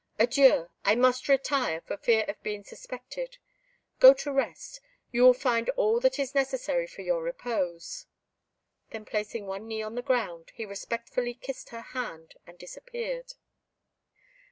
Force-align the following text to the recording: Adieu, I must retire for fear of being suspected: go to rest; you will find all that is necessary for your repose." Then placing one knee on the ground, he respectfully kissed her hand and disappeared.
Adieu, 0.17 0.71
I 0.83 0.95
must 0.95 1.27
retire 1.29 1.79
for 1.81 1.95
fear 1.95 2.23
of 2.27 2.41
being 2.41 2.63
suspected: 2.63 3.37
go 3.99 4.15
to 4.15 4.31
rest; 4.33 4.81
you 5.11 5.21
will 5.21 5.35
find 5.35 5.69
all 5.77 5.99
that 5.99 6.17
is 6.17 6.33
necessary 6.33 6.87
for 6.87 7.03
your 7.03 7.21
repose." 7.21 8.07
Then 8.89 9.05
placing 9.05 9.45
one 9.45 9.67
knee 9.67 9.83
on 9.83 9.93
the 9.93 10.01
ground, 10.01 10.53
he 10.55 10.65
respectfully 10.65 11.35
kissed 11.35 11.69
her 11.69 11.81
hand 11.81 12.33
and 12.47 12.57
disappeared. 12.57 13.33